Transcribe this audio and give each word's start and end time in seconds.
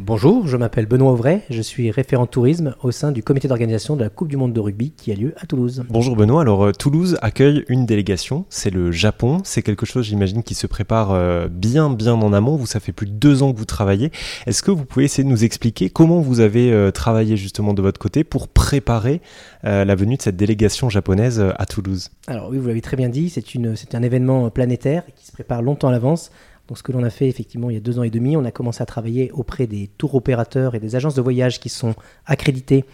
Bonjour, 0.00 0.48
je 0.48 0.56
m'appelle 0.56 0.86
Benoît 0.86 1.12
Auvray, 1.12 1.42
je 1.50 1.62
suis 1.62 1.92
référent 1.92 2.26
tourisme 2.26 2.74
au 2.82 2.90
sein 2.90 3.12
du 3.12 3.22
comité 3.22 3.46
d'organisation 3.46 3.94
de 3.94 4.02
la 4.02 4.10
Coupe 4.10 4.26
du 4.26 4.36
Monde 4.36 4.52
de 4.52 4.58
rugby 4.58 4.90
qui 4.90 5.12
a 5.12 5.14
lieu 5.14 5.34
à 5.36 5.46
Toulouse. 5.46 5.84
Bonjour 5.88 6.16
Benoît, 6.16 6.40
alors 6.40 6.64
euh, 6.64 6.72
Toulouse 6.72 7.16
accueille 7.22 7.64
une 7.68 7.86
délégation, 7.86 8.44
c'est 8.48 8.70
le 8.70 8.90
Japon, 8.90 9.38
c'est 9.44 9.62
quelque 9.62 9.86
chose 9.86 10.04
j'imagine 10.04 10.42
qui 10.42 10.56
se 10.56 10.66
prépare 10.66 11.12
euh, 11.12 11.46
bien 11.46 11.90
bien 11.90 12.14
en 12.14 12.32
amont, 12.32 12.56
vous 12.56 12.66
ça 12.66 12.80
fait 12.80 12.90
plus 12.90 13.06
de 13.06 13.12
deux 13.12 13.44
ans 13.44 13.52
que 13.52 13.56
vous 13.56 13.64
travaillez. 13.64 14.10
Est-ce 14.46 14.64
que 14.64 14.72
vous 14.72 14.84
pouvez 14.84 15.04
essayer 15.04 15.22
de 15.22 15.28
nous 15.28 15.44
expliquer 15.44 15.90
comment 15.90 16.20
vous 16.20 16.40
avez 16.40 16.72
euh, 16.72 16.90
travaillé 16.90 17.36
justement 17.36 17.72
de 17.72 17.80
votre 17.80 18.00
côté 18.00 18.24
pour 18.24 18.48
préparer 18.48 19.20
la 19.62 19.94
venue 19.94 20.16
de 20.16 20.22
cette 20.22 20.36
délégation 20.36 20.90
japonaise 20.90 21.42
à 21.56 21.66
Toulouse? 21.66 22.10
Alors 22.26 22.50
oui, 22.50 22.58
vous 22.58 22.66
l'avez 22.66 22.82
très 22.82 22.96
bien 22.96 23.08
dit, 23.08 23.30
c'est 23.30 23.94
un 23.94 24.02
événement 24.02 24.50
planétaire 24.50 25.04
qui 25.16 25.24
se 25.24 25.32
prépare 25.32 25.62
longtemps 25.62 25.88
à 25.88 25.92
l'avance 25.92 26.30
donc 26.68 26.78
ce 26.78 26.82
que 26.82 26.92
l'on 26.92 27.02
a 27.02 27.10
fait 27.10 27.28
effectivement 27.28 27.70
il 27.70 27.74
y 27.74 27.76
a 27.76 27.80
deux 27.80 27.98
ans 27.98 28.02
et 28.02 28.10
demi, 28.10 28.36
on 28.36 28.44
a 28.44 28.50
commencé 28.50 28.82
à 28.82 28.86
travailler 28.86 29.30
auprès 29.32 29.66
des 29.66 29.88
tours 29.98 30.14
opérateurs 30.14 30.74
et 30.74 30.80
des 30.80 30.96
agences 30.96 31.14
de 31.14 31.22
voyage 31.22 31.60
qui 31.60 31.68
sont 31.68 31.94
accréditées 32.26 32.84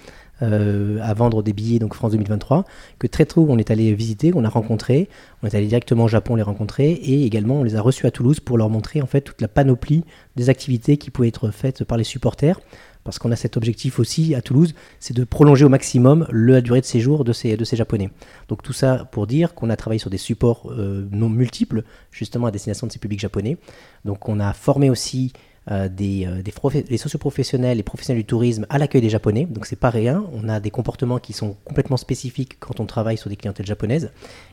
euh, 0.43 0.99
à 1.03 1.15
vendre 1.15 1.43
des 1.43 1.53
billets 1.53 1.79
donc 1.79 1.95
France 1.95 2.13
2023, 2.13 2.65
que 2.99 3.07
très 3.07 3.27
tôt 3.27 3.47
on 3.49 3.59
est 3.59 3.71
allé 3.71 3.95
visiter, 3.95 4.33
on 4.35 4.45
a 4.45 4.49
rencontré, 4.49 5.09
on 5.43 5.47
est 5.47 5.55
allé 5.55 5.67
directement 5.67 6.05
au 6.05 6.09
Japon 6.09 6.35
les 6.35 6.43
rencontrer 6.43 6.91
et 6.91 7.25
également 7.25 7.57
on 7.57 7.65
les 7.65 7.77
a 7.77 7.83
reçus 7.83 8.07
à 8.07 8.11
Toulouse 8.11 8.41
pour 8.41 8.59
leur 8.59 8.71
montrer 8.71 9.03
en 9.03 9.07
fait 9.07 9.21
toute 9.21 9.41
la 9.41 9.49
panoplie 9.49 10.05
des 10.37 10.49
activités 10.49 10.97
qui 10.97 11.11
pouvaient 11.11 11.29
être 11.29 11.51
faites 11.51 11.85
par 11.85 11.99
les 11.99 12.05
supporters 12.05 12.61
parce 13.05 13.19
qu'on 13.19 13.33
a 13.33 13.37
cet 13.37 13.57
objectif 13.57 13.99
aussi 13.99 14.35
à 14.35 14.43
Toulouse, 14.43 14.75
c'est 14.99 15.17
de 15.17 15.25
prolonger 15.25 15.65
au 15.65 15.69
maximum 15.69 16.27
la 16.31 16.61
durée 16.61 16.81
de 16.81 16.87
séjour 16.87 17.25
de 17.25 17.33
ces, 17.33 17.57
de 17.57 17.65
ces 17.65 17.77
Japonais. 17.77 18.11
Donc 18.49 18.63
tout 18.63 18.73
ça 18.73 19.09
pour 19.11 19.27
dire 19.27 19.55
qu'on 19.55 19.71
a 19.71 19.77
travaillé 19.77 19.99
sur 19.99 20.11
des 20.11 20.19
supports 20.19 20.71
euh, 20.71 21.09
non 21.11 21.29
multiples, 21.29 21.85
justement 22.11 22.47
à 22.47 22.51
destination 22.51 22.87
de 22.87 22.93
ces 22.93 22.99
publics 22.99 23.21
japonais. 23.21 23.57
Donc 24.05 24.29
on 24.29 24.39
a 24.39 24.53
formé 24.53 24.91
aussi 24.91 25.33
euh, 25.71 25.89
des, 25.89 26.27
euh, 26.27 26.43
des, 26.43 26.99
socioprofessionnels 26.99 27.79
et 27.79 27.83
professionnels 27.83 28.23
du 28.23 28.27
tourisme 28.27 28.67
à 28.71 28.79
l'accueil 28.79 29.01
des 29.01 29.09
Japonais. 29.09 29.47
Donc 29.49 29.67
c'est 29.67 29.77
pas 29.77 29.91
rien. 29.91 30.25
On 30.33 30.49
a 30.49 30.59
des 30.59 30.71
comportements 30.71 31.19
qui 31.19 31.33
sont 31.33 31.57
complètement 31.65 31.97
spécifiques 31.97 32.59
quand 32.59 32.81
on 32.81 32.87
travaille 32.87 33.17
sur 33.17 33.31
des 33.31 33.37
clientèles 33.37 33.67
japonaises. 33.67 34.11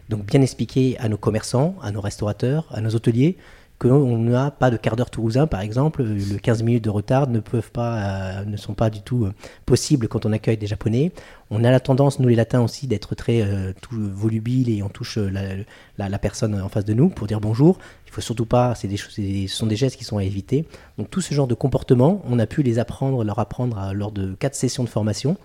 Donc 0.10 0.26
bien 0.26 0.42
expliquer 0.42 0.96
à 1.00 1.10
nos 1.10 1.18
commerçants, 1.18 1.76
à 1.82 1.92
nos 1.92 2.02
restaurateurs, 2.02 2.68
à 2.72 2.82
nos 2.82 2.92
hôteliers 2.92 3.38
qu'on 3.80 4.18
n'a 4.18 4.50
pas 4.50 4.72
de 4.72 4.78
quart 4.78 4.96
d'heure 4.96 5.10
toulousain, 5.10 5.46
par 5.46 5.62
exemple. 5.62 6.04
Le 6.04 6.38
15 6.38 6.64
minutes 6.64 6.84
de 6.84 6.90
retard 6.90 7.28
ne, 7.28 7.40
peuvent 7.40 7.72
pas, 7.72 7.98
euh, 8.40 8.46
ne 8.46 8.58
sont 8.58 8.74
pas 8.74 8.90
du 8.90 9.02
tout 9.02 9.26
euh, 9.26 9.34
possibles 9.66 10.08
quand 10.08 10.26
on 10.26 10.32
accueille 10.32 10.58
des 10.58 10.68
Japonais. 10.68 11.12
On 11.52 11.64
a 11.64 11.70
la 11.70 11.80
tendance, 11.80 12.20
nous 12.20 12.28
les 12.28 12.36
Latins 12.36 12.62
aussi, 12.62 12.88
d'être 12.88 13.14
très 13.14 13.42
euh, 13.42 13.74
tout 13.82 13.96
volubile 13.96 14.70
et 14.70 14.82
on 14.82 14.90
touche 14.90 15.18
la, 15.18 16.10
la, 16.10 16.20
personne 16.20 16.60
en 16.60 16.70
face 16.70 16.86
de 16.86 16.94
nous 16.94 17.10
pour 17.10 17.28
dire 17.28 17.40
bonjour. 17.40 17.78
Il 18.08 18.12
faut 18.12 18.22
surtout 18.22 18.46
pas, 18.46 18.74
c'est 18.74 18.88
des, 18.88 18.98
ce 18.98 19.48
sont 19.48 19.68
des 19.68 19.76
gestes 19.76 19.98
qui 19.98 20.04
sont 20.04 20.18
à 20.18 20.24
éviter. 20.24 20.66
Donc 20.98 21.12
tout 21.12 21.22
ce 21.22 21.34
genre 21.34 21.48
de 21.48 21.54
comportement, 21.54 22.22
on 22.28 22.40
a 22.40 22.48
pu 22.48 22.64
les 22.64 22.80
apprendre, 22.80 23.24
leur 23.24 23.38
apprendre 23.38 23.92
lors 23.94 24.12
de 24.12 24.34
quatre 24.34 24.56
sessions 24.56 24.84
de 24.84 24.90
formation 24.90 25.38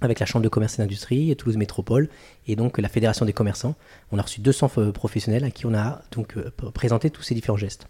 avec 0.00 0.20
la 0.20 0.26
Chambre 0.26 0.42
de 0.42 0.48
commerce 0.48 0.78
et 0.78 0.82
d'industrie, 0.82 1.34
Toulouse 1.36 1.56
Métropole, 1.56 2.08
et 2.46 2.56
donc 2.56 2.78
la 2.78 2.88
Fédération 2.88 3.24
des 3.24 3.32
commerçants. 3.32 3.74
On 4.12 4.18
a 4.18 4.22
reçu 4.22 4.40
200 4.40 4.70
euh, 4.78 4.92
professionnels 4.92 5.44
à 5.44 5.50
qui 5.50 5.66
on 5.66 5.74
a 5.74 6.02
donc 6.12 6.36
euh, 6.36 6.50
présenté 6.72 7.10
tous 7.10 7.22
ces 7.22 7.34
différents 7.34 7.56
gestes. 7.56 7.86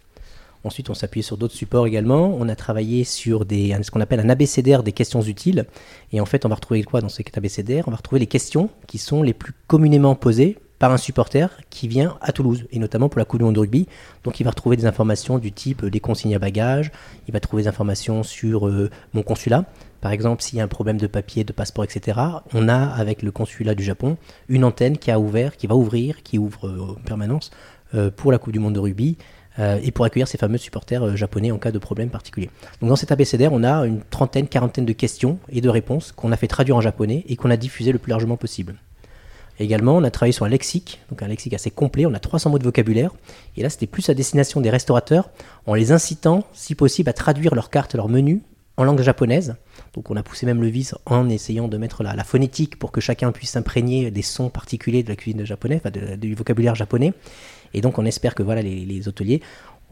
Ensuite, 0.63 0.89
on 0.89 0.93
s'appuyait 0.93 1.23
sur 1.23 1.37
d'autres 1.37 1.53
supports 1.53 1.87
également. 1.87 2.35
On 2.39 2.49
a 2.49 2.55
travaillé 2.55 3.03
sur 3.03 3.45
ce 3.49 3.91
qu'on 3.91 4.01
appelle 4.01 4.19
un 4.19 4.29
abécédaire 4.29 4.83
des 4.83 4.91
questions 4.91 5.21
utiles. 5.21 5.65
Et 6.11 6.19
en 6.19 6.25
fait, 6.25 6.45
on 6.45 6.49
va 6.49 6.55
retrouver 6.55 6.83
quoi 6.83 6.99
dans 6.99 7.09
cet 7.09 7.37
abécédaire? 7.37 7.87
On 7.87 7.91
va 7.91 7.97
retrouver 7.97 8.19
les 8.19 8.27
questions 8.27 8.69
qui 8.87 8.97
sont 8.97 9.23
les 9.23 9.33
plus 9.33 9.53
communément 9.67 10.15
posées 10.15 10.57
par 10.79 10.91
un 10.91 10.97
supporter 10.97 11.49
qui 11.69 11.87
vient 11.87 12.17
à 12.21 12.31
Toulouse, 12.31 12.67
et 12.71 12.79
notamment 12.79 13.09
pour 13.09 13.19
la 13.19 13.25
Coupe 13.25 13.39
du 13.39 13.45
Monde 13.45 13.55
de 13.55 13.59
rugby. 13.59 13.87
Donc 14.23 14.39
il 14.39 14.43
va 14.43 14.51
retrouver 14.51 14.77
des 14.77 14.85
informations 14.85 15.39
du 15.39 15.51
type 15.51 15.83
euh, 15.83 15.89
des 15.89 15.99
consignes 15.99 16.35
à 16.35 16.39
bagages, 16.39 16.91
il 17.27 17.33
va 17.33 17.39
trouver 17.39 17.63
des 17.63 17.69
informations 17.69 18.23
sur 18.23 18.69
mon 19.13 19.23
consulat, 19.23 19.65
par 20.01 20.11
exemple, 20.11 20.43
s'il 20.43 20.57
y 20.57 20.61
a 20.61 20.63
un 20.63 20.67
problème 20.67 20.97
de 20.97 21.07
papier, 21.07 21.43
de 21.43 21.53
passeport, 21.53 21.83
etc., 21.83 22.19
on 22.53 22.69
a 22.69 22.77
avec 22.77 23.21
le 23.23 23.31
consulat 23.31 23.75
du 23.75 23.83
Japon 23.83 24.17
une 24.47 24.63
antenne 24.63 24.97
qui 24.97 25.11
a 25.11 25.19
ouvert, 25.19 25.57
qui 25.57 25.67
va 25.67 25.75
ouvrir, 25.75 26.23
qui 26.23 26.37
ouvre 26.37 26.67
euh, 26.67 26.95
en 26.97 27.01
permanence 27.01 27.51
euh, 27.95 28.11
pour 28.11 28.31
la 28.31 28.37
Coupe 28.37 28.53
du 28.53 28.59
Monde 28.59 28.73
de 28.73 28.79
rugby 28.79 29.17
euh, 29.59 29.79
et 29.81 29.91
pour 29.91 30.05
accueillir 30.05 30.27
ces 30.27 30.37
fameux 30.37 30.57
supporters 30.57 31.17
japonais 31.17 31.51
en 31.51 31.57
cas 31.57 31.71
de 31.71 31.79
problème 31.79 32.09
particulier. 32.09 32.49
Donc 32.81 32.89
dans 32.89 32.95
cet 32.95 33.11
abécédaire, 33.11 33.53
on 33.53 33.63
a 33.63 33.85
une 33.87 34.01
trentaine, 34.01 34.47
quarantaine 34.47 34.85
de 34.85 34.93
questions 34.93 35.39
et 35.49 35.61
de 35.61 35.69
réponses 35.69 36.11
qu'on 36.11 36.31
a 36.31 36.37
fait 36.37 36.47
traduire 36.47 36.75
en 36.75 36.81
japonais 36.81 37.23
et 37.27 37.35
qu'on 37.35 37.49
a 37.49 37.57
diffusé 37.57 37.91
le 37.91 37.99
plus 37.99 38.11
largement 38.11 38.37
possible. 38.37 38.75
Également, 39.59 39.97
on 39.97 40.03
a 40.03 40.11
travaillé 40.11 40.33
sur 40.33 40.45
un 40.45 40.49
lexique, 40.49 41.01
donc 41.09 41.23
un 41.23 41.27
lexique 41.27 41.53
assez 41.55 41.71
complet, 41.71 42.05
on 42.05 42.13
a 42.13 42.19
300 42.19 42.51
mots 42.51 42.59
de 42.59 42.63
vocabulaire, 42.63 43.11
et 43.55 43.63
là 43.63 43.71
c'était 43.71 43.87
plus 43.87 44.07
à 44.09 44.13
destination 44.13 44.61
des 44.61 44.69
restaurateurs, 44.69 45.31
en 45.65 45.73
les 45.73 45.91
incitant, 45.91 46.43
si 46.53 46.75
possible, 46.75 47.09
à 47.09 47.13
traduire 47.13 47.55
leurs 47.55 47.71
cartes, 47.71 47.95
leurs 47.95 48.07
menus 48.07 48.41
en 48.77 48.83
langue 48.83 49.01
japonaise. 49.01 49.55
Donc 49.97 50.11
on 50.11 50.15
a 50.15 50.21
poussé 50.21 50.45
même 50.45 50.61
le 50.61 50.67
vice 50.67 50.93
en 51.07 51.27
essayant 51.27 51.67
de 51.67 51.75
mettre 51.75 52.03
la, 52.03 52.23
phonétique 52.23 52.77
pour 52.77 52.91
que 52.91 53.01
chacun 53.01 53.31
puisse 53.31 53.49
s'imprégner 53.49 54.11
des 54.11 54.21
sons 54.21 54.49
particuliers 54.49 55.01
de 55.01 55.09
la 55.09 55.15
cuisine 55.15 55.43
japonaise, 55.43 55.81
du 56.19 56.35
vocabulaire 56.35 56.75
japonais. 56.75 57.13
Et 57.73 57.81
donc 57.81 57.97
on 57.97 58.05
espère 58.05 58.35
que 58.35 58.43
voilà 58.43 58.61
les 58.61 59.07
hôteliers 59.07 59.41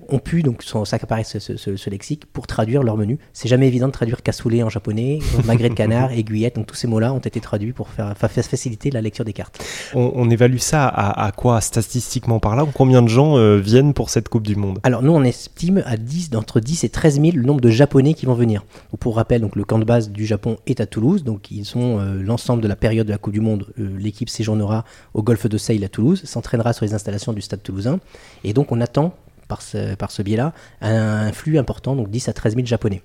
ont 0.10 0.20
pu 0.20 0.44
donc 0.44 0.64
s'accaparer 0.64 1.24
ce, 1.24 1.40
ce, 1.40 1.56
ce, 1.56 1.90
lexique 1.90 2.26
pour 2.26 2.48
traduire 2.48 2.84
leur 2.84 2.98
menu. 2.98 3.18
C'est 3.34 3.48
jamais 3.48 3.68
évident 3.68 3.88
de 3.88 3.94
traduire 3.94 4.22
cassoulet 4.22 4.62
en 4.62 4.70
japonais, 4.70 5.20
magret 5.46 5.70
de 5.70 5.74
canard, 5.74 6.12
aiguillette, 6.12 6.56
donc 6.56 6.68
tous 6.68 6.76
ces 6.76 6.88
mots-là 6.88 7.14
ont 7.14 7.20
été 7.20 7.40
traduits 7.40 7.72
pour 7.72 7.90
faire, 7.90 8.16
faciliter 8.18 8.92
la 8.92 9.02
lecture 9.02 9.24
des 9.24 9.34
cartes. 9.34 9.64
On, 9.94 10.30
évalue 10.30 10.58
ça 10.58 10.88
à, 10.88 11.32
quoi 11.32 11.62
statistiquement 11.62 12.40
par 12.40 12.56
là 12.56 12.66
Combien 12.74 13.02
de 13.02 13.08
gens 13.08 13.38
euh, 13.38 13.58
viennent 13.58 13.94
pour 13.94 14.10
cette 14.10 14.28
Coupe 14.28 14.46
du 14.46 14.56
Monde? 14.56 14.80
Alors 14.84 15.02
nous 15.02 15.14
on 15.14 15.24
estime 15.24 15.82
à 15.86 15.98
10, 15.98 16.30
d'entre 16.30 16.60
10 16.60 16.84
et 16.84 16.90
13 16.90 17.22
000 17.22 17.38
le 17.38 17.44
nombre 17.44 17.62
de 17.62 17.70
Japonais 17.70 18.14
qui 18.14 18.26
vont 18.26 18.34
venir. 18.34 18.66
pour 19.00 19.16
rappel, 19.16 19.42
donc, 19.42 19.56
le 19.56 19.64
camp 19.64 19.80
de 19.80 19.86
base 19.86 20.10
du 20.10 20.26
Japon 20.26 20.58
est 20.68 20.82
à 20.82 20.86
Toulouse, 20.86 21.24
donc 21.24 21.52
ils 21.52 21.66
sont 21.66 22.00
euh, 22.00 22.22
l'ensemble 22.22 22.62
de 22.62 22.68
la 22.68 22.76
période 22.76 23.08
de 23.08 23.12
la 23.12 23.18
Coupe 23.18 23.34
du 23.34 23.42
Monde. 23.42 23.68
Euh, 23.80 23.96
l'équipe 23.98 24.30
séjournera 24.30 24.84
au 25.14 25.24
golfe 25.24 25.48
de 25.48 25.58
Seille 25.58 25.84
à 25.86 25.90
Toulouse, 25.90 26.22
s'entraînera 26.26 26.74
sur 26.74 26.86
les 26.86 26.94
installations 26.94 27.34
du 27.34 27.42
stade 27.42 27.64
toulousain, 27.64 28.00
et 28.44 28.54
donc 28.54 28.72
on 28.72 28.82
attend 28.82 29.14
par 29.48 29.62
ce, 29.62 29.96
par 29.96 30.12
ce 30.12 30.22
biais-là, 30.22 30.54
un, 30.82 31.32
flux 31.32 31.58
important, 31.58 31.96
donc 31.96 32.10
10 32.10 32.30
à 32.30 32.34
13 32.34 32.56
000 32.56 32.66
japonais. 32.66 33.02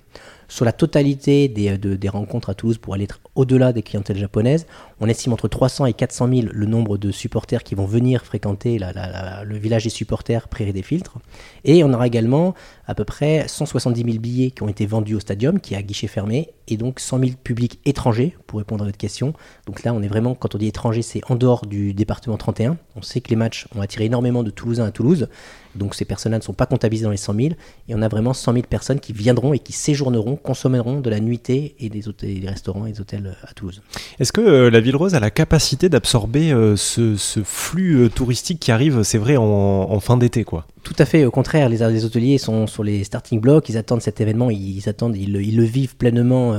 Sur 0.51 0.65
la 0.65 0.73
totalité 0.73 1.47
des, 1.47 1.77
des 1.77 2.09
rencontres 2.09 2.49
à 2.49 2.53
Toulouse 2.53 2.77
pour 2.77 2.93
aller 2.93 3.07
au-delà 3.35 3.71
des 3.71 3.83
clientèles 3.83 4.17
japonaises, 4.17 4.65
on 4.99 5.07
estime 5.07 5.31
entre 5.31 5.47
300 5.47 5.85
et 5.85 5.93
400 5.93 6.27
000 6.27 6.47
le 6.51 6.65
nombre 6.65 6.97
de 6.97 7.09
supporters 7.09 7.63
qui 7.63 7.73
vont 7.73 7.85
venir 7.85 8.25
fréquenter 8.25 8.77
le 8.77 9.57
village 9.57 9.85
des 9.85 9.89
supporters 9.89 10.49
Prairie 10.49 10.73
des 10.73 10.81
Filtres. 10.81 11.19
Et 11.63 11.85
on 11.85 11.93
aura 11.93 12.05
également 12.05 12.53
à 12.85 12.95
peu 12.95 13.05
près 13.05 13.47
170 13.47 14.03
000 14.03 14.17
billets 14.17 14.51
qui 14.51 14.63
ont 14.63 14.67
été 14.67 14.85
vendus 14.85 15.15
au 15.15 15.21
stadium, 15.21 15.61
qui 15.61 15.73
est 15.73 15.77
à 15.77 15.81
guichet 15.83 16.07
fermé, 16.07 16.49
et 16.67 16.75
donc 16.75 16.99
100 16.99 17.19
000 17.19 17.31
publics 17.41 17.79
étrangers, 17.85 18.35
pour 18.47 18.59
répondre 18.59 18.83
à 18.83 18.85
votre 18.85 18.97
question. 18.97 19.33
Donc 19.65 19.83
là, 19.83 19.93
on 19.93 20.01
est 20.01 20.09
vraiment, 20.09 20.35
quand 20.35 20.55
on 20.55 20.57
dit 20.57 20.67
étranger, 20.67 21.01
c'est 21.01 21.21
en 21.29 21.35
dehors 21.35 21.65
du 21.65 21.93
département 21.93 22.35
31. 22.35 22.77
On 22.97 23.01
sait 23.01 23.21
que 23.21 23.29
les 23.29 23.37
matchs 23.37 23.67
ont 23.73 23.81
attiré 23.81 24.05
énormément 24.05 24.43
de 24.43 24.49
Toulousains 24.49 24.85
à 24.85 24.91
Toulouse, 24.91 25.29
donc 25.75 25.95
ces 25.95 26.03
personnes-là 26.03 26.39
ne 26.39 26.43
sont 26.43 26.53
pas 26.53 26.65
comptabilisées 26.65 27.05
dans 27.05 27.11
les 27.11 27.17
100 27.17 27.33
000, 27.33 27.47
et 27.87 27.95
on 27.95 28.01
a 28.01 28.09
vraiment 28.09 28.33
100 28.33 28.53
000 28.53 28.65
personnes 28.69 28.99
qui 28.99 29.13
viendront 29.13 29.53
et 29.53 29.59
qui 29.59 29.71
séjourneront, 29.71 30.35
consommeront 30.41 30.99
de 30.99 31.09
la 31.09 31.19
nuitée 31.19 31.75
et 31.79 31.89
des, 31.89 32.07
hôtels, 32.07 32.39
des 32.39 32.47
restaurants 32.47 32.85
et 32.85 32.91
des 32.91 33.01
hôtels 33.01 33.35
à 33.43 33.53
Toulouse. 33.53 33.81
Est-ce 34.19 34.31
que 34.31 34.41
euh, 34.41 34.69
la 34.69 34.79
ville 34.79 34.95
rose 34.95 35.15
a 35.15 35.19
la 35.19 35.29
capacité 35.29 35.89
d'absorber 35.89 36.51
euh, 36.51 36.75
ce, 36.75 37.15
flux 37.43 37.95
euh, 37.95 38.09
touristique 38.09 38.59
qui 38.59 38.71
arrive, 38.71 39.03
c'est 39.03 39.17
vrai, 39.17 39.37
en, 39.37 39.99
fin 39.99 40.17
d'été, 40.17 40.43
quoi? 40.43 40.65
Tout 40.83 40.95
à 40.97 41.05
fait, 41.05 41.25
au 41.25 41.31
contraire, 41.31 41.69
les, 41.69 41.77
les, 41.77 42.05
hôteliers 42.05 42.37
sont 42.39 42.65
sur 42.65 42.83
les 42.83 43.03
starting 43.03 43.39
blocks, 43.39 43.69
ils 43.69 43.77
attendent 43.77 44.01
cet 44.01 44.19
événement, 44.19 44.49
ils, 44.49 44.89
attendent, 44.89 45.15
ils, 45.15 45.31
le 45.31 45.63
vivent 45.63 45.95
pleinement 45.95 46.55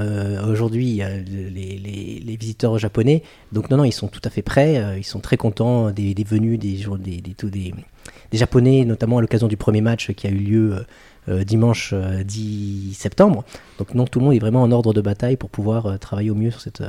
aujourd'hui, 0.49 1.03
les, 1.26 2.22
les, 2.25 2.37
visiteurs 2.37 2.78
japonais. 2.78 3.25
Donc 3.50 3.69
non, 3.69 3.78
non, 3.78 3.84
ils 3.84 3.93
sont 3.93 4.06
tout 4.06 4.20
à 4.25 4.31
fait 4.31 4.43
prêts, 4.43 4.81
ils 4.97 5.04
sont 5.04 5.19
très 5.19 5.37
contents 5.37 5.91
des, 5.91 6.14
des 6.14 6.25
venues 6.25 6.56
des, 6.56 6.84
des, 7.00 7.20
des, 7.20 7.50
des, 7.50 8.38
Japonais, 8.38 8.84
notamment 8.84 9.19
à 9.19 9.20
l'occasion 9.20 9.49
du 9.49 9.56
premier 9.56 9.81
match 9.81 10.12
qui 10.12 10.26
a 10.28 10.31
eu 10.31 10.37
lieu 10.37 10.87
dimanche 11.28 11.94
10 11.94 12.94
septembre. 12.94 13.44
Donc 13.78 13.94
non, 13.94 14.06
tout 14.06 14.19
le 14.19 14.25
monde 14.25 14.34
est 14.34 14.41
vraiment 14.41 14.62
en 14.62 14.72
ordre 14.72 14.93
de 14.93 15.00
bataille 15.00 15.37
pour 15.37 15.50
pouvoir 15.50 15.99
travailler 15.99 16.31
au 16.31 16.35
mieux 16.35 16.50
sur 16.50 16.61
cette, 16.61 16.82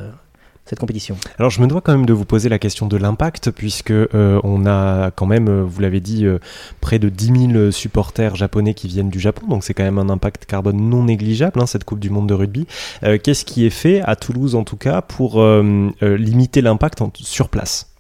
cette 0.66 0.80
compétition. 0.80 1.18
Alors 1.40 1.50
je 1.50 1.62
me 1.62 1.68
dois 1.68 1.81
quand 1.81 1.92
même 1.92 2.06
de 2.06 2.13
vous 2.13 2.25
poser 2.25 2.50
la 2.50 2.60
question 2.60 2.88
de 2.88 2.98
l'impact, 2.98 3.52
puisque 3.52 3.92
euh, 3.92 4.40
on 4.44 4.66
a 4.66 5.12
quand 5.12 5.25
même, 5.25 5.50
euh, 5.50 5.63
vous 5.63 5.81
l'avez 5.81 6.00
dit, 6.00 6.25
euh, 6.25 6.40
près 6.80 7.00
de 7.00 7.10
10 7.10 7.52
000 7.52 7.72
supporters 7.72 8.36
japonais 8.36 8.74
qui 8.74 8.88
viennent 8.88 9.10
du 9.10 9.19
Japon, 9.19 9.48
donc 9.48 9.63
c'est 9.63 9.74
quand 9.74 9.84
même 9.84 9.98
un 9.98 10.10
impact 10.10 10.46
carbone 10.46 10.78
non 10.78 11.04
négligeable, 11.04 11.60
hein, 11.60 11.66
cette 11.66 11.84
Coupe 11.84 12.00
du 12.00 12.10
Monde 12.10 12.28
de 12.28 12.34
rugby. 12.34 12.68
Qu'est-ce 13.02 13.46
qui 13.46 13.66
est 13.66 13.69
fait, 13.69 14.02
à 14.02 14.16
Toulouse 14.16 14.56
en 14.56 14.63
tout 14.63 14.78
cas, 14.78 15.02
pour 15.02 15.44
limiter 16.02 16.62
l'impact 16.62 17.04
sur 17.16 17.50
place? 17.50 17.93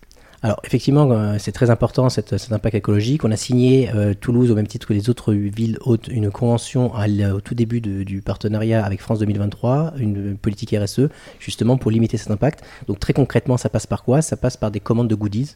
Alors 0.43 0.59
effectivement, 0.65 1.09
euh, 1.09 1.37
c'est 1.39 1.53
très 1.53 1.69
important 1.69 2.09
cet, 2.09 2.33
impact 2.51 2.75
écologique. 2.75 3.23
On 3.23 3.31
a 3.31 3.37
signé 3.37 3.89
euh, 3.95 4.13
Toulouse 4.13 4.51
au 4.51 4.55
même 4.55 4.67
titre 4.67 4.85
que 4.85 4.93
les 4.93 5.09
autres 5.09 5.33
villes 5.33 5.77
hautes 5.79 6.09
une 6.09 6.31
convention 6.31 6.91
au 6.93 7.39
tout 7.39 7.55
début 7.55 7.79
du 7.79 8.21
partenariat 8.21 8.85
avec 8.85 8.99
France 8.99 9.19
2023, 9.19 9.93
une 9.97 10.37
politique 10.37 10.75
RSE, 10.77 11.07
justement 11.39 11.77
pour 11.77 11.91
limiter 11.91 12.17
cet 12.17 12.29
impact. 12.29 12.61
Donc 12.87 12.99
très 12.99 13.13
concrètement, 13.13 13.55
ça 13.55 13.69
passe 13.69 13.87
par 13.87 14.03
quoi? 14.03 14.21
Ça 14.21 14.35
passe 14.35 14.57
par 14.57 14.69
des 14.69 14.81
commandes 14.81 15.07
de 15.07 15.15
goodies. 15.15 15.55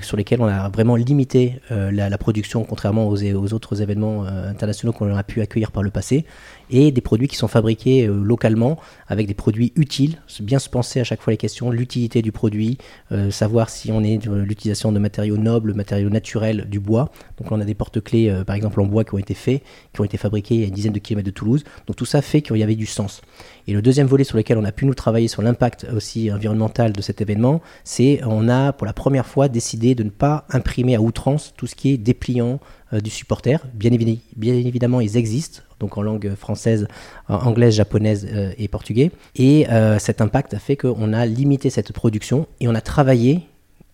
Sur 0.00 0.16
lesquels 0.16 0.40
on 0.40 0.46
a 0.46 0.68
vraiment 0.68 0.96
limité 0.96 1.60
la, 1.70 2.18
production, 2.18 2.64
contrairement 2.64 3.08
aux, 3.08 3.52
autres 3.52 3.82
événements 3.82 4.24
internationaux 4.24 4.92
qu'on 4.92 5.14
a 5.14 5.22
pu 5.22 5.40
accueillir 5.42 5.70
par 5.70 5.82
le 5.82 5.90
passé 5.90 6.24
et 6.70 6.90
des 6.90 7.00
produits 7.00 7.28
qui 7.28 7.36
sont 7.36 7.48
fabriqués 7.48 8.06
euh, 8.06 8.22
localement 8.22 8.78
avec 9.08 9.26
des 9.26 9.34
produits 9.34 9.72
utiles. 9.76 10.18
Bien 10.40 10.58
se 10.58 10.68
penser 10.68 11.00
à 11.00 11.04
chaque 11.04 11.22
fois 11.22 11.32
les 11.32 11.36
questions, 11.36 11.70
l'utilité 11.70 12.22
du 12.22 12.32
produit, 12.32 12.78
euh, 13.12 13.30
savoir 13.30 13.70
si 13.70 13.92
on 13.92 14.02
est 14.02 14.24
l'utilisation 14.26 14.92
de 14.92 14.98
matériaux 14.98 15.36
nobles, 15.36 15.74
matériaux 15.74 16.10
naturels, 16.10 16.66
du 16.68 16.80
bois. 16.80 17.10
Donc 17.38 17.52
on 17.52 17.60
a 17.60 17.64
des 17.64 17.74
porte-clés 17.74 18.28
euh, 18.28 18.44
par 18.44 18.56
exemple 18.56 18.80
en 18.80 18.86
bois 18.86 19.04
qui 19.04 19.14
ont 19.14 19.18
été 19.18 19.34
faits, 19.34 19.62
qui 19.92 20.00
ont 20.00 20.04
été 20.04 20.16
fabriqués 20.16 20.64
à 20.64 20.66
une 20.66 20.74
dizaine 20.74 20.92
de 20.92 20.98
kilomètres 20.98 21.26
de 21.26 21.34
Toulouse. 21.34 21.64
Donc 21.86 21.96
tout 21.96 22.04
ça 22.04 22.22
fait 22.22 22.42
qu'il 22.42 22.56
y 22.56 22.62
avait 22.62 22.74
du 22.74 22.86
sens. 22.86 23.22
Et 23.68 23.72
le 23.72 23.82
deuxième 23.82 24.06
volet 24.06 24.24
sur 24.24 24.36
lequel 24.36 24.58
on 24.58 24.64
a 24.64 24.72
pu 24.72 24.86
nous 24.86 24.94
travailler 24.94 25.28
sur 25.28 25.42
l'impact 25.42 25.86
aussi 25.94 26.30
environnemental 26.32 26.92
de 26.92 27.02
cet 27.02 27.20
événement, 27.20 27.60
c'est 27.84 28.20
on 28.24 28.48
a 28.48 28.72
pour 28.72 28.86
la 28.86 28.92
première 28.92 29.26
fois 29.26 29.48
décidé 29.66 29.94
de 29.96 30.04
ne 30.04 30.10
pas 30.10 30.46
imprimer 30.50 30.94
à 30.94 31.00
outrance 31.00 31.52
tout 31.56 31.66
ce 31.66 31.74
qui 31.74 31.92
est 31.92 31.98
dépliant 31.98 32.60
du 32.92 33.10
supporter. 33.10 33.58
Bien, 33.74 33.90
bien 33.90 34.54
évidemment, 34.54 35.00
ils 35.00 35.16
existent 35.16 35.62
donc 35.80 35.98
en 35.98 36.02
langue 36.02 36.34
française, 36.36 36.86
anglaise, 37.28 37.74
japonaise 37.74 38.26
euh, 38.32 38.52
et 38.58 38.68
portugais. 38.68 39.10
Et 39.34 39.68
euh, 39.70 39.98
cet 39.98 40.20
impact 40.20 40.54
a 40.54 40.58
fait 40.58 40.76
qu'on 40.76 41.12
a 41.12 41.26
limité 41.26 41.68
cette 41.68 41.92
production 41.92 42.46
et 42.60 42.68
on 42.68 42.74
a 42.74 42.80
travaillé 42.80 43.42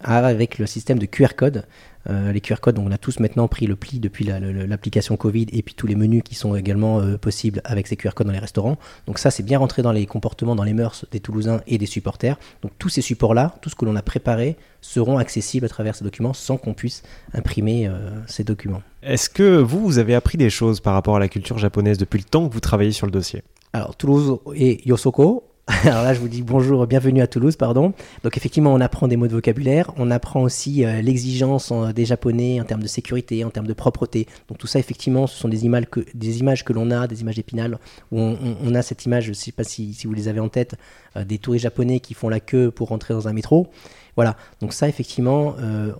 avec 0.04 0.58
le 0.58 0.66
système 0.66 0.98
de 0.98 1.06
QR 1.06 1.34
code. 1.36 1.64
Euh, 2.10 2.32
les 2.32 2.40
QR 2.40 2.56
codes, 2.60 2.78
on 2.78 2.90
a 2.90 2.98
tous 2.98 3.20
maintenant 3.20 3.46
pris 3.46 3.66
le 3.66 3.76
pli 3.76 4.00
depuis 4.00 4.24
l'application 4.24 5.16
Covid 5.16 5.46
et 5.52 5.62
puis 5.62 5.74
tous 5.74 5.86
les 5.86 5.94
menus 5.94 6.22
qui 6.24 6.34
sont 6.34 6.56
également 6.56 7.00
possibles 7.18 7.60
avec 7.64 7.86
ces 7.86 7.96
QR 7.96 8.10
codes 8.14 8.26
dans 8.26 8.32
les 8.32 8.38
restaurants. 8.38 8.76
Donc 9.06 9.18
ça, 9.18 9.30
c'est 9.30 9.44
bien 9.44 9.58
rentré 9.58 9.82
dans 9.82 9.92
les 9.92 10.06
comportements, 10.06 10.56
dans 10.56 10.64
les 10.64 10.74
mœurs 10.74 11.06
des 11.12 11.20
Toulousains 11.20 11.60
et 11.66 11.78
des 11.78 11.86
supporters. 11.86 12.38
Donc 12.62 12.72
tous 12.78 12.88
ces 12.88 13.02
supports-là, 13.02 13.54
tout 13.62 13.70
ce 13.70 13.76
que 13.76 13.84
l'on 13.84 13.94
a 13.94 14.02
préparé, 14.02 14.56
seront 14.80 15.18
accessibles 15.18 15.66
à 15.66 15.68
travers 15.68 15.94
ces 15.94 16.02
documents 16.02 16.32
sans 16.32 16.56
qu'on 16.56 16.74
puisse 16.74 17.04
imprimer 17.34 17.88
ces 18.26 18.42
documents. 18.42 18.82
Est-ce 19.02 19.30
que 19.30 19.58
vous, 19.58 19.80
vous 19.80 19.98
avez 19.98 20.14
appris 20.14 20.38
des 20.38 20.50
choses 20.50 20.80
par 20.80 20.94
rapport 20.94 21.16
à 21.16 21.20
la 21.20 21.28
culture 21.28 21.58
japonaise 21.58 21.98
depuis 21.98 22.18
le 22.18 22.24
temps 22.24 22.48
que 22.48 22.52
vous 22.52 22.60
travaillez 22.60 22.92
sur 22.92 23.06
le 23.06 23.12
dossier? 23.12 23.42
Alors, 23.72 23.96
Toulouse 23.96 24.38
et 24.54 24.86
Yosoko. 24.86 25.44
Alors 25.84 26.02
là, 26.02 26.14
je 26.14 26.20
vous 26.20 26.28
dis 26.28 26.42
bonjour, 26.42 26.86
bienvenue 26.86 27.22
à 27.22 27.26
Toulouse, 27.26 27.56
pardon. 27.56 27.92
Donc 28.24 28.36
effectivement, 28.36 28.72
on 28.72 28.80
apprend 28.80 29.08
des 29.08 29.16
mots 29.16 29.26
de 29.26 29.32
vocabulaire, 29.32 29.92
on 29.96 30.10
apprend 30.10 30.42
aussi 30.42 30.84
euh, 30.84 31.00
l'exigence 31.00 31.72
des 31.94 32.04
Japonais 32.04 32.60
en 32.60 32.64
termes 32.64 32.82
de 32.82 32.88
sécurité, 32.88 33.44
en 33.44 33.50
termes 33.50 33.66
de 33.66 33.72
propreté. 33.72 34.26
Donc 34.48 34.58
tout 34.58 34.66
ça, 34.66 34.78
effectivement, 34.78 35.26
ce 35.26 35.36
sont 35.36 35.48
des 35.48 35.64
images 35.64 35.86
que, 35.90 36.00
des 36.14 36.40
images 36.40 36.64
l'on 36.68 36.90
a, 36.90 37.06
des 37.06 37.20
images 37.20 37.36
d'épinal, 37.36 37.78
où 38.10 38.18
on, 38.18 38.74
a 38.74 38.82
cette 38.82 39.04
image, 39.04 39.24
je 39.24 39.30
ne 39.30 39.34
sais 39.34 39.52
pas 39.52 39.64
si, 39.64 39.96
vous 40.04 40.12
les 40.12 40.28
avez 40.28 40.40
en 40.40 40.48
tête, 40.48 40.74
euh, 41.16 41.24
des 41.24 41.38
touristes 41.38 41.64
japonais 41.64 42.00
qui 42.00 42.14
font 42.14 42.28
la 42.28 42.40
queue 42.40 42.70
pour 42.70 42.88
rentrer 42.88 43.14
dans 43.14 43.28
un 43.28 43.32
métro. 43.32 43.68
Voilà, 44.16 44.36
donc 44.60 44.72
ça, 44.72 44.88
effectivement, 44.88 45.54
euh, 45.60 45.92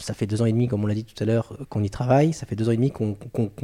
ça 0.00 0.14
fait 0.14 0.26
deux 0.26 0.42
ans 0.42 0.46
et 0.46 0.52
demi, 0.52 0.68
comme 0.68 0.82
on 0.84 0.86
l'a 0.86 0.94
dit 0.94 1.04
tout 1.04 1.20
à 1.22 1.26
l'heure, 1.26 1.56
qu'on 1.68 1.82
y 1.82 1.90
travaille. 1.90 2.32
Ça 2.32 2.46
fait 2.46 2.56
deux 2.56 2.68
ans 2.68 2.72
et 2.72 2.76
demi 2.76 2.90
qu'on 2.90 3.16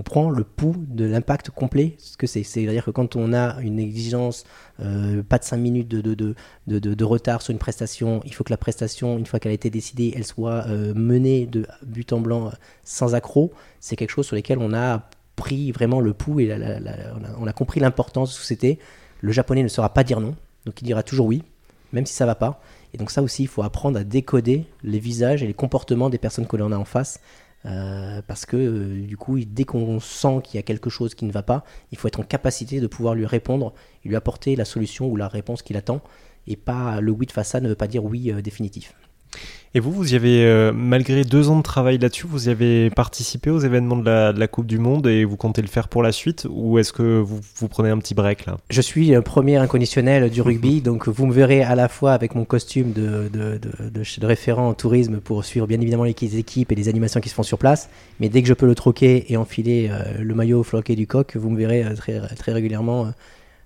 prend 0.04 0.30
le 0.30 0.44
pouls 0.44 0.76
de 0.88 1.04
l'impact 1.04 1.50
complet, 1.50 1.94
ce 1.98 2.16
que 2.16 2.26
c'est. 2.26 2.42
C'est-à-dire 2.42 2.84
que 2.84 2.90
quand 2.90 3.16
on 3.16 3.32
a 3.32 3.60
une 3.60 3.78
exigence, 3.78 4.44
euh, 4.80 5.22
pas 5.22 5.38
de 5.38 5.44
cinq 5.44 5.58
minutes 5.58 5.88
de, 5.88 7.04
retard 7.04 7.42
sur 7.42 7.52
une 7.52 7.58
prestation, 7.58 8.20
il 8.24 8.34
faut 8.34 8.44
que 8.44 8.52
la 8.52 8.56
prestation, 8.56 9.18
une 9.18 9.26
fois 9.26 9.40
qu'elle 9.40 9.52
a 9.52 9.54
été 9.54 9.70
décidée, 9.70 10.12
elle 10.16 10.24
soit 10.24 10.66
euh, 10.66 10.92
menée 10.94 11.46
de 11.46 11.66
but 11.84 12.12
en 12.12 12.20
blanc 12.20 12.52
sans 12.84 13.14
accroc. 13.14 13.52
C'est 13.80 13.96
quelque 13.96 14.10
chose 14.10 14.26
sur 14.26 14.36
lequel 14.36 14.58
on 14.58 14.74
a 14.74 15.08
pris 15.36 15.70
vraiment 15.70 16.00
le 16.00 16.14
pouls 16.14 16.40
et 16.40 16.52
on, 17.38 17.46
a, 17.46 17.52
compris 17.52 17.80
l'importance 17.80 18.30
de 18.30 18.34
ce 18.34 18.40
que 18.40 18.46
c'était. 18.46 18.78
Le 19.20 19.32
japonais 19.32 19.62
ne 19.62 19.68
saura 19.68 19.92
pas 19.92 20.02
dire 20.02 20.20
non, 20.20 20.34
donc 20.64 20.80
il 20.80 20.84
dira 20.84 21.02
toujours 21.02 21.26
oui, 21.26 21.42
même 21.96 22.06
si 22.06 22.12
ça 22.12 22.26
va 22.26 22.34
pas. 22.34 22.60
Et 22.92 22.98
donc 22.98 23.10
ça 23.10 23.22
aussi, 23.22 23.42
il 23.42 23.48
faut 23.48 23.62
apprendre 23.62 23.98
à 23.98 24.04
décoder 24.04 24.66
les 24.84 24.98
visages 24.98 25.42
et 25.42 25.46
les 25.46 25.54
comportements 25.54 26.10
des 26.10 26.18
personnes 26.18 26.46
que 26.46 26.56
l'on 26.56 26.70
a 26.70 26.76
en 26.76 26.84
face. 26.84 27.20
Euh, 27.64 28.20
parce 28.28 28.46
que 28.46 28.56
euh, 28.56 29.00
du 29.00 29.16
coup, 29.16 29.40
dès 29.40 29.64
qu'on 29.64 29.98
sent 29.98 30.40
qu'il 30.44 30.56
y 30.56 30.58
a 30.58 30.62
quelque 30.62 30.90
chose 30.90 31.14
qui 31.14 31.24
ne 31.24 31.32
va 31.32 31.42
pas, 31.42 31.64
il 31.90 31.98
faut 31.98 32.06
être 32.06 32.20
en 32.20 32.22
capacité 32.22 32.80
de 32.80 32.86
pouvoir 32.86 33.14
lui 33.14 33.26
répondre 33.26 33.72
lui 34.04 34.14
apporter 34.14 34.54
la 34.54 34.64
solution 34.64 35.08
ou 35.08 35.16
la 35.16 35.26
réponse 35.26 35.62
qu'il 35.62 35.76
attend. 35.76 36.00
Et 36.46 36.54
pas 36.54 37.00
le 37.00 37.10
oui 37.10 37.26
de 37.26 37.32
façade 37.32 37.64
ne 37.64 37.68
veut 37.68 37.74
pas 37.74 37.88
dire 37.88 38.04
oui 38.04 38.30
euh, 38.30 38.40
définitif. 38.40 38.94
Et 39.76 39.80
vous, 39.80 39.92
vous 39.92 40.14
y 40.14 40.16
avez, 40.16 40.42
euh, 40.46 40.72
malgré 40.72 41.22
deux 41.24 41.50
ans 41.50 41.58
de 41.58 41.62
travail 41.62 41.98
là-dessus, 41.98 42.26
vous 42.26 42.48
y 42.48 42.50
avez 42.50 42.88
participé 42.88 43.50
aux 43.50 43.58
événements 43.58 43.96
de 43.98 44.04
la, 44.08 44.48
Coupe 44.48 44.66
du 44.66 44.78
Monde 44.78 45.06
et 45.06 45.26
vous 45.26 45.36
comptez 45.36 45.60
le 45.60 45.68
faire 45.68 45.88
pour 45.88 46.02
la 46.02 46.12
suite 46.12 46.46
Ou 46.48 46.78
est-ce 46.78 46.94
que 46.94 47.18
vous, 47.20 47.40
vous 47.56 47.68
prenez 47.68 47.90
un 47.90 47.98
petit 47.98 48.14
break 48.14 48.46
là? 48.46 48.56
Je 48.70 48.80
suis 48.80 49.14
un 49.14 49.20
premier 49.20 49.56
inconditionnel 49.56 50.30
du 50.30 50.40
rugby, 50.40 50.80
donc 50.80 51.08
vous 51.08 51.26
me 51.26 51.32
verrez 51.34 51.62
à 51.62 51.74
la 51.74 51.88
fois 51.88 52.14
avec 52.14 52.34
mon 52.34 52.46
costume 52.46 52.92
de, 52.92 53.28
de, 53.30 53.60
de, 53.90 54.26
référent 54.26 54.66
en 54.66 54.72
tourisme 54.72 55.18
pour 55.18 55.44
suivre 55.44 55.66
bien 55.66 55.78
évidemment 55.78 56.04
les 56.04 56.38
équipes 56.38 56.72
et 56.72 56.74
les 56.74 56.88
animations 56.88 57.20
qui 57.20 57.28
se 57.28 57.34
font 57.34 57.42
sur 57.42 57.58
place, 57.58 57.90
mais 58.18 58.30
dès 58.30 58.40
que 58.40 58.48
je 58.48 58.54
peux 58.54 58.66
le 58.66 58.74
troquer 58.74 59.30
et 59.30 59.36
enfiler 59.36 59.90
euh, 59.90 60.22
le 60.22 60.34
maillot 60.34 60.62
floqué 60.62 60.96
du 60.96 61.06
coq, 61.06 61.36
vous 61.36 61.50
me 61.50 61.58
verrez 61.58 61.84
euh, 61.84 61.94
très, 61.94 62.18
très 62.36 62.52
régulièrement 62.52 63.12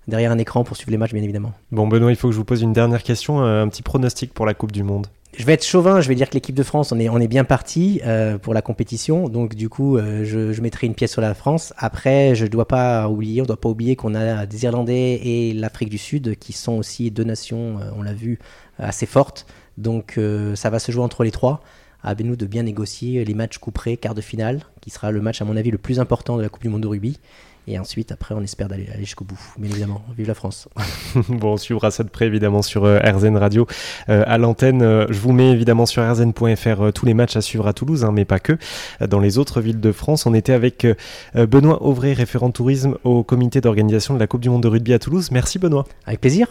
derrière 0.07 0.31
un 0.31 0.37
écran 0.37 0.63
pour 0.63 0.77
suivre 0.77 0.91
les 0.91 0.97
matchs 0.97 1.13
bien 1.13 1.23
évidemment. 1.23 1.53
Bon 1.71 1.87
Benoît, 1.87 2.11
il 2.11 2.15
faut 2.15 2.27
que 2.27 2.33
je 2.33 2.37
vous 2.37 2.45
pose 2.45 2.61
une 2.61 2.73
dernière 2.73 3.03
question, 3.03 3.41
un 3.41 3.67
petit 3.67 3.83
pronostic 3.83 4.33
pour 4.33 4.45
la 4.45 4.53
Coupe 4.53 4.71
du 4.71 4.83
Monde 4.83 5.07
je 5.37 5.45
vais 5.45 5.53
être 5.53 5.65
chauvin, 5.65 6.01
je 6.01 6.07
vais 6.09 6.15
dire 6.15 6.29
que 6.29 6.33
l'équipe 6.33 6.55
de 6.55 6.63
France, 6.63 6.91
on 6.91 6.99
est, 6.99 7.07
on 7.07 7.17
est 7.17 7.27
bien 7.27 7.45
parti 7.45 8.01
euh, 8.05 8.37
pour 8.37 8.53
la 8.53 8.61
compétition. 8.61 9.29
Donc 9.29 9.55
du 9.55 9.69
coup, 9.69 9.97
euh, 9.97 10.25
je, 10.25 10.51
je, 10.51 10.61
mettrai 10.61 10.87
une 10.87 10.93
pièce 10.93 11.11
sur 11.11 11.21
la 11.21 11.33
France. 11.33 11.73
Après, 11.77 12.35
je 12.35 12.43
ne 12.43 12.49
dois 12.49 12.67
pas 12.67 13.07
oublier, 13.07 13.41
on 13.41 13.45
doit 13.45 13.59
pas 13.59 13.69
oublier 13.69 13.95
qu'on 13.95 14.13
a 14.13 14.45
des 14.45 14.63
Irlandais 14.65 15.21
et 15.23 15.53
l'Afrique 15.53 15.89
du 15.89 15.97
Sud 15.97 16.37
qui 16.37 16.53
sont 16.53 16.73
aussi 16.73 17.11
deux 17.11 17.23
nations, 17.23 17.79
euh, 17.79 17.91
on 17.95 18.03
l'a 18.03 18.13
vu, 18.13 18.39
assez 18.77 19.05
fortes. 19.05 19.45
Donc 19.77 20.19
ça 20.55 20.69
va 20.69 20.79
se 20.79 20.91
jouer 20.91 21.03
entre 21.03 21.23
les 21.23 21.31
trois. 21.31 21.61
À 22.03 22.13
nous 22.15 22.35
de 22.35 22.45
bien 22.45 22.63
négocier 22.63 23.23
les 23.23 23.33
matchs 23.33 23.57
couperés, 23.57 23.95
quart 23.95 24.15
de 24.15 24.21
finale, 24.21 24.61
qui 24.81 24.89
sera 24.89 25.11
le 25.11 25.21
match 25.21 25.41
à 25.41 25.45
mon 25.45 25.55
avis 25.55 25.71
le 25.71 25.77
plus 25.77 25.99
important 25.99 26.35
de 26.35 26.41
la 26.41 26.49
Coupe 26.49 26.63
du 26.63 26.69
Monde 26.69 26.81
de 26.81 26.87
rugby. 26.87 27.19
Et 27.67 27.77
ensuite, 27.77 28.11
après, 28.11 28.33
on 28.33 28.41
espère 28.41 28.67
d'aller 28.67 28.87
aller 28.91 29.03
jusqu'au 29.03 29.23
bout. 29.23 29.39
Bien 29.57 29.69
évidemment, 29.69 30.01
vive 30.17 30.27
la 30.27 30.33
France. 30.33 30.67
bon, 31.29 31.53
on 31.53 31.57
suivra 31.57 31.91
ça 31.91 32.03
de 32.03 32.09
près, 32.09 32.25
évidemment, 32.25 32.61
sur 32.61 32.85
euh, 32.85 32.99
RZN 32.99 33.37
Radio. 33.37 33.67
Euh, 34.09 34.23
à 34.25 34.37
l'antenne, 34.37 34.81
euh, 34.81 35.05
je 35.09 35.19
vous 35.19 35.31
mets 35.31 35.51
évidemment 35.51 35.85
sur 35.85 36.03
rzn.fr 36.03 36.91
tous 36.93 37.05
les 37.05 37.13
matchs 37.13 37.35
à 37.35 37.41
suivre 37.41 37.67
à 37.67 37.73
Toulouse, 37.73 38.03
hein, 38.03 38.11
mais 38.11 38.25
pas 38.25 38.39
que. 38.39 38.57
Dans 38.99 39.19
les 39.19 39.37
autres 39.37 39.61
villes 39.61 39.79
de 39.79 39.91
France, 39.91 40.25
on 40.25 40.33
était 40.33 40.53
avec 40.53 40.87
Benoît 41.35 41.83
Auvray, 41.83 42.13
référent 42.13 42.51
tourisme 42.51 42.97
au 43.03 43.23
comité 43.23 43.61
d'organisation 43.61 44.13
de 44.13 44.19
la 44.19 44.27
Coupe 44.27 44.41
du 44.41 44.49
Monde 44.49 44.63
de 44.63 44.67
rugby 44.67 44.93
à 44.93 44.99
Toulouse. 44.99 45.29
Merci, 45.31 45.59
Benoît. 45.59 45.85
Avec 46.05 46.21
plaisir. 46.21 46.47